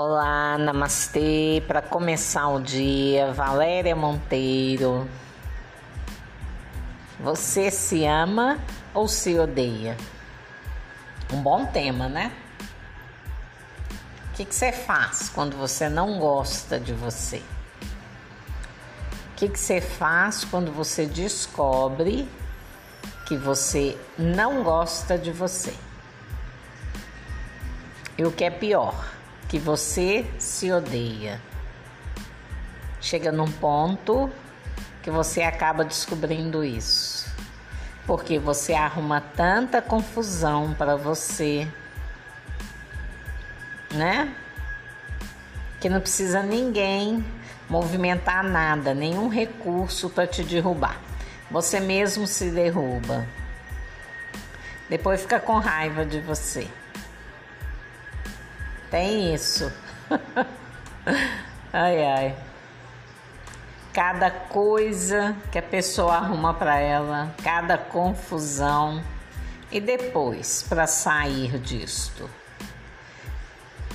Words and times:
Olá, 0.00 0.56
namastê. 0.56 1.60
Para 1.66 1.82
começar 1.82 2.46
o 2.50 2.60
dia, 2.60 3.32
Valéria 3.32 3.96
Monteiro. 3.96 5.10
Você 7.18 7.68
se 7.68 8.04
ama 8.04 8.60
ou 8.94 9.08
se 9.08 9.36
odeia? 9.36 9.96
Um 11.32 11.42
bom 11.42 11.66
tema, 11.66 12.08
né? 12.08 12.30
O 14.30 14.36
que, 14.36 14.44
que 14.44 14.54
você 14.54 14.70
faz 14.70 15.30
quando 15.30 15.56
você 15.56 15.88
não 15.88 16.20
gosta 16.20 16.78
de 16.78 16.92
você? 16.92 17.42
O 19.32 19.34
que, 19.34 19.48
que 19.48 19.58
você 19.58 19.80
faz 19.80 20.44
quando 20.44 20.70
você 20.70 21.06
descobre 21.06 22.30
que 23.26 23.36
você 23.36 23.98
não 24.16 24.62
gosta 24.62 25.18
de 25.18 25.32
você? 25.32 25.74
E 28.16 28.24
o 28.24 28.30
que 28.30 28.44
é 28.44 28.50
pior? 28.50 29.17
Que 29.48 29.58
você 29.58 30.26
se 30.38 30.70
odeia. 30.70 31.40
Chega 33.00 33.32
num 33.32 33.50
ponto 33.50 34.30
que 35.02 35.10
você 35.10 35.42
acaba 35.42 35.84
descobrindo 35.84 36.62
isso. 36.62 37.32
Porque 38.06 38.38
você 38.38 38.74
arruma 38.74 39.20
tanta 39.20 39.80
confusão 39.80 40.74
para 40.74 40.96
você, 40.96 41.66
né? 43.92 44.34
Que 45.80 45.88
não 45.88 46.00
precisa 46.00 46.42
ninguém 46.42 47.24
movimentar 47.68 48.42
nada, 48.42 48.94
nenhum 48.94 49.28
recurso 49.28 50.10
para 50.10 50.26
te 50.26 50.42
derrubar. 50.42 51.00
Você 51.50 51.80
mesmo 51.80 52.26
se 52.26 52.50
derruba. 52.50 53.26
Depois 54.88 55.20
fica 55.20 55.38
com 55.38 55.58
raiva 55.58 56.04
de 56.04 56.20
você. 56.20 56.66
Tem 58.90 59.34
isso. 59.34 59.70
ai, 61.72 62.04
ai. 62.04 62.36
Cada 63.92 64.30
coisa 64.30 65.36
que 65.52 65.58
a 65.58 65.62
pessoa 65.62 66.16
arruma 66.16 66.54
para 66.54 66.78
ela, 66.78 67.34
cada 67.42 67.76
confusão. 67.76 69.02
E 69.70 69.80
depois, 69.80 70.64
para 70.66 70.86
sair 70.86 71.58
disto? 71.58 72.30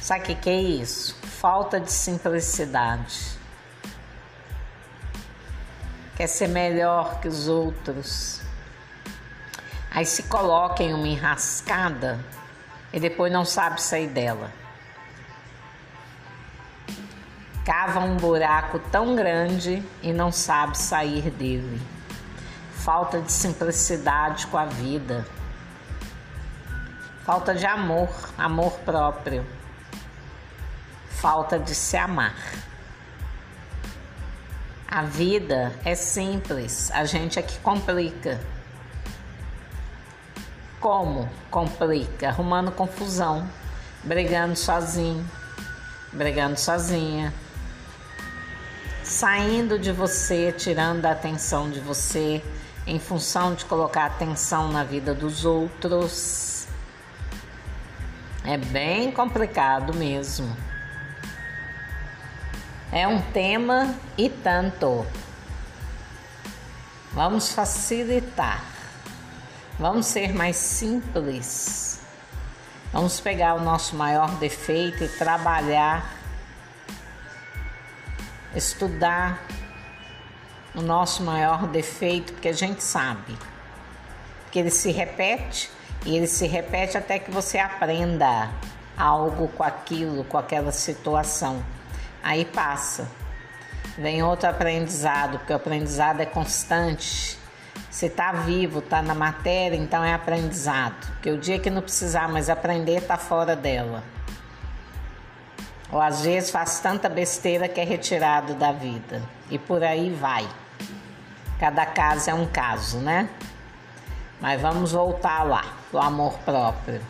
Sabe 0.00 0.20
o 0.20 0.24
que, 0.24 0.34
que 0.34 0.50
é 0.50 0.60
isso? 0.60 1.14
Falta 1.22 1.78
de 1.78 1.92
simplicidade. 1.92 3.38
Quer 6.16 6.26
ser 6.26 6.48
melhor 6.48 7.20
que 7.20 7.28
os 7.28 7.46
outros. 7.46 8.40
Aí 9.90 10.04
se 10.04 10.24
coloca 10.24 10.82
em 10.82 10.92
uma 10.92 11.06
enrascada 11.06 12.18
e 12.92 12.98
depois 12.98 13.32
não 13.32 13.44
sabe 13.44 13.80
sair 13.80 14.08
dela. 14.08 14.50
Cava 17.64 18.00
um 18.00 18.16
buraco 18.16 18.78
tão 18.78 19.14
grande 19.14 19.82
e 20.02 20.12
não 20.12 20.32
sabe 20.32 20.76
sair 20.78 21.30
dele. 21.30 21.80
Falta 22.72 23.20
de 23.20 23.30
simplicidade 23.30 24.46
com 24.46 24.56
a 24.56 24.64
vida. 24.64 25.26
Falta 27.24 27.54
de 27.54 27.66
amor, 27.66 28.08
amor 28.38 28.72
próprio. 28.80 29.46
Falta 31.10 31.58
de 31.58 31.74
se 31.74 31.96
amar. 31.96 32.34
A 34.88 35.02
vida 35.02 35.72
é 35.84 35.94
simples, 35.94 36.90
a 36.90 37.04
gente 37.04 37.38
é 37.38 37.42
que 37.42 37.58
complica. 37.60 38.40
Como 40.80 41.30
complica? 41.50 42.30
Arrumando 42.30 42.72
confusão, 42.72 43.48
brigando 44.02 44.56
sozinho, 44.56 45.24
brigando 46.12 46.58
sozinha, 46.58 47.32
saindo 49.10 49.76
de 49.76 49.90
você, 49.90 50.52
tirando 50.52 51.04
a 51.04 51.10
atenção 51.10 51.68
de 51.68 51.80
você, 51.80 52.40
em 52.86 53.00
função 53.00 53.54
de 53.54 53.64
colocar 53.64 54.06
atenção 54.06 54.70
na 54.70 54.84
vida 54.84 55.12
dos 55.12 55.44
outros. 55.44 56.68
É 58.44 58.56
bem 58.56 59.10
complicado 59.10 59.92
mesmo. 59.94 60.56
É 62.92 63.06
um 63.08 63.20
tema 63.32 63.96
e 64.16 64.28
tanto. 64.30 65.04
Vamos 67.12 67.52
facilitar. 67.52 68.64
Vamos 69.76 70.06
ser 70.06 70.32
mais 70.32 70.56
simples. 70.56 72.00
Vamos 72.92 73.18
pegar 73.18 73.54
o 73.54 73.60
nosso 73.60 73.96
maior 73.96 74.30
defeito 74.36 75.02
e 75.02 75.08
trabalhar 75.08 76.19
estudar 78.54 79.42
o 80.74 80.82
nosso 80.82 81.22
maior 81.22 81.66
defeito, 81.66 82.32
porque 82.32 82.48
a 82.48 82.52
gente 82.52 82.82
sabe 82.82 83.36
que 84.50 84.58
ele 84.58 84.70
se 84.70 84.90
repete 84.90 85.70
e 86.04 86.16
ele 86.16 86.26
se 86.26 86.46
repete 86.46 86.96
até 86.96 87.18
que 87.18 87.30
você 87.30 87.58
aprenda 87.58 88.50
algo 88.96 89.48
com 89.48 89.62
aquilo, 89.62 90.24
com 90.24 90.38
aquela 90.38 90.72
situação. 90.72 91.62
Aí 92.22 92.44
passa. 92.44 93.08
Vem 93.96 94.22
outro 94.22 94.48
aprendizado, 94.48 95.38
porque 95.38 95.52
o 95.52 95.56
aprendizado 95.56 96.20
é 96.20 96.26
constante. 96.26 97.38
Você 97.90 98.06
está 98.06 98.32
vivo, 98.32 98.78
está 98.78 99.02
na 99.02 99.14
matéria, 99.14 99.76
então 99.76 100.02
é 100.04 100.14
aprendizado. 100.14 101.06
Porque 101.14 101.30
o 101.30 101.38
dia 101.38 101.58
que 101.58 101.68
não 101.68 101.82
precisar 101.82 102.28
mais 102.28 102.48
aprender, 102.48 102.98
está 102.98 103.16
fora 103.16 103.56
dela. 103.56 104.02
Ou 105.92 106.00
às 106.00 106.22
vezes 106.22 106.50
faz 106.50 106.80
tanta 106.80 107.08
besteira 107.08 107.68
que 107.68 107.80
é 107.80 107.84
retirado 107.84 108.54
da 108.54 108.72
vida. 108.72 109.22
E 109.50 109.58
por 109.58 109.82
aí 109.82 110.10
vai. 110.10 110.48
Cada 111.58 111.84
caso 111.84 112.30
é 112.30 112.34
um 112.34 112.46
caso, 112.46 112.98
né? 112.98 113.28
Mas 114.40 114.60
vamos 114.60 114.92
voltar 114.92 115.42
lá, 115.42 115.64
o 115.92 115.98
amor 115.98 116.38
próprio. 116.38 117.00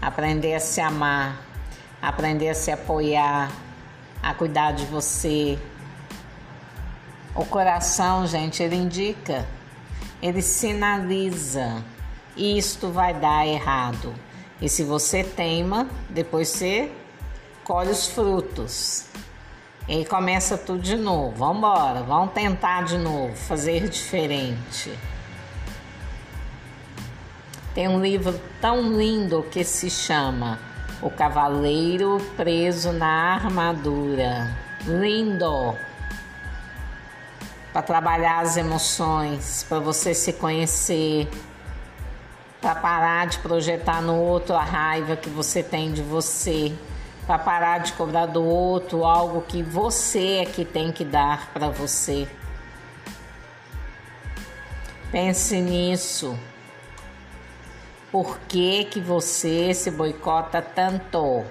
Aprender 0.00 0.54
a 0.54 0.60
se 0.60 0.80
amar, 0.80 1.40
aprender 2.02 2.48
a 2.48 2.54
se 2.54 2.72
apoiar, 2.72 3.50
a 4.22 4.34
cuidar 4.34 4.72
de 4.72 4.84
você. 4.86 5.58
O 7.34 7.44
coração, 7.44 8.26
gente, 8.26 8.62
ele 8.62 8.76
indica, 8.76 9.46
ele 10.22 10.42
sinaliza. 10.42 11.84
Isto 12.36 12.90
vai 12.90 13.14
dar 13.14 13.46
errado. 13.46 14.12
E 14.60 14.68
se 14.68 14.82
você 14.82 15.22
teima, 15.22 15.86
depois 16.10 16.48
você 16.48 16.90
colhe 17.66 17.90
os 17.90 18.06
frutos. 18.06 19.06
E 19.88 20.04
começa 20.04 20.56
tudo 20.56 20.78
de 20.78 20.96
novo. 20.96 21.36
Vamos 21.36 21.58
embora, 21.58 22.02
vamos 22.02 22.32
tentar 22.32 22.84
de 22.84 22.96
novo, 22.96 23.34
fazer 23.34 23.88
diferente. 23.88 24.96
Tem 27.74 27.88
um 27.88 28.00
livro 28.00 28.40
tão 28.60 28.96
lindo 28.96 29.42
que 29.50 29.62
se 29.64 29.90
chama 29.90 30.58
O 31.02 31.10
Cavaleiro 31.10 32.18
Preso 32.36 32.92
na 32.92 33.34
Armadura. 33.34 34.56
Lindo! 34.86 35.76
Para 37.72 37.82
trabalhar 37.82 38.40
as 38.40 38.56
emoções, 38.56 39.66
para 39.68 39.80
você 39.80 40.14
se 40.14 40.32
conhecer, 40.32 41.28
para 42.60 42.74
parar 42.76 43.26
de 43.26 43.38
projetar 43.40 44.00
no 44.00 44.16
outro 44.16 44.54
a 44.56 44.64
raiva 44.64 45.14
que 45.14 45.28
você 45.28 45.62
tem 45.62 45.92
de 45.92 46.02
você 46.02 46.72
para 47.26 47.38
parar 47.38 47.78
de 47.78 47.92
cobrar 47.94 48.26
do 48.26 48.44
outro 48.44 49.04
algo 49.04 49.42
que 49.42 49.62
você 49.62 50.42
é 50.42 50.46
que 50.46 50.64
tem 50.64 50.92
que 50.92 51.04
dar 51.04 51.48
para 51.52 51.68
você. 51.68 52.28
Pense 55.10 55.60
nisso. 55.60 56.38
Por 58.12 58.38
que, 58.48 58.84
que 58.84 59.00
você 59.00 59.74
se 59.74 59.90
boicota 59.90 60.62
tanto? 60.62 61.44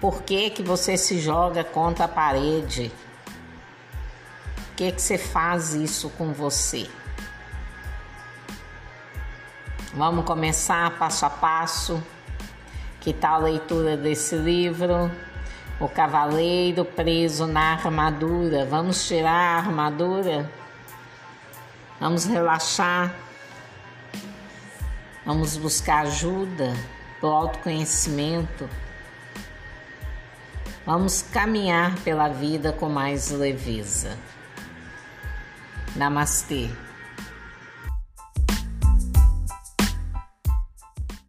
Por 0.00 0.22
que, 0.22 0.50
que 0.50 0.62
você 0.62 0.96
se 0.96 1.20
joga 1.20 1.62
contra 1.62 2.06
a 2.06 2.08
parede? 2.08 2.90
Por 4.56 4.74
que, 4.76 4.92
que 4.92 5.00
você 5.00 5.16
faz 5.16 5.74
isso 5.74 6.10
com 6.10 6.32
você? 6.32 6.90
Vamos 9.94 10.24
começar 10.24 10.98
passo 10.98 11.26
a 11.26 11.30
passo. 11.30 12.02
Que 13.02 13.12
tal 13.12 13.34
a 13.34 13.38
leitura 13.38 13.96
desse 13.96 14.36
livro? 14.36 15.10
O 15.80 15.88
cavaleiro 15.88 16.84
preso 16.84 17.48
na 17.48 17.72
armadura. 17.72 18.64
Vamos 18.64 19.08
tirar 19.08 19.32
a 19.32 19.56
armadura? 19.56 20.48
Vamos 21.98 22.26
relaxar? 22.26 23.12
Vamos 25.26 25.56
buscar 25.56 26.02
ajuda 26.02 26.76
do 27.20 27.26
autoconhecimento? 27.26 28.70
Vamos 30.86 31.22
caminhar 31.22 31.96
pela 32.04 32.28
vida 32.28 32.72
com 32.72 32.88
mais 32.88 33.32
leveza. 33.32 34.16
Namastê. 35.96 36.70